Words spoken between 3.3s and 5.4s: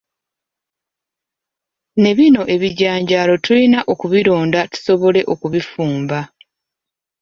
tulina okubironda tusobole